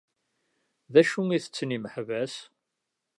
[0.93, 2.35] D acu i ttetten yimeḥbas?